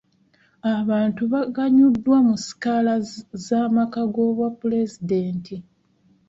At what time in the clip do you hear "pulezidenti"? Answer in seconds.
4.59-5.55